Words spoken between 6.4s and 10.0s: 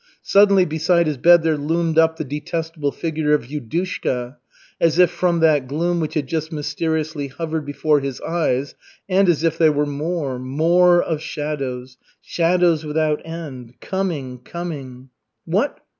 mysteriously hovered before his eyes, and as if there were